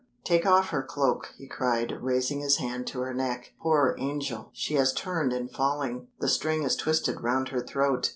[0.23, 3.53] "Take off her cloak," he cried, raising his hand to her neck.
[3.61, 4.49] "Poor angel!
[4.51, 8.09] She has turned in falling; the string is twisted round her throat."